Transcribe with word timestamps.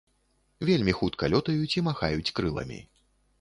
Вельмі 0.69 0.95
хутка 0.99 1.29
лётаюць 1.33 1.75
і 1.77 1.85
махаюць 1.89 2.33
крыламі. 2.41 2.81